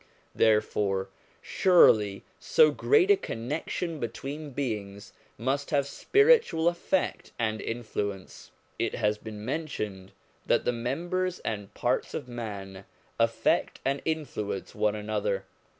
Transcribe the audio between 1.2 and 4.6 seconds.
surely so great a connection between